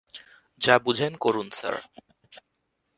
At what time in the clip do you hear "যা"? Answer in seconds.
0.61-0.75